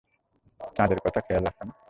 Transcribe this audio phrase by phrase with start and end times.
[0.75, 1.73] চাঁদের কথা খেয়াল আছে না।